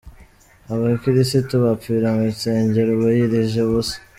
Abakirisitu 0.73 1.53
bapfira 1.63 2.07
mu 2.17 2.23
nsengero 2.33 2.91
biyirije 2.99 3.59
ubusa. 3.67 3.97